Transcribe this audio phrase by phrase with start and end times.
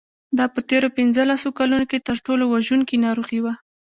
[0.37, 3.53] دا په تېرو پنځلسو کلونو کې تر ټولو وژونکې ناروغي وه.